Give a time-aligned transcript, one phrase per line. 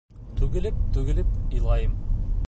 [0.37, 1.29] Түгелеп-түгелеп
[1.59, 1.93] илайым.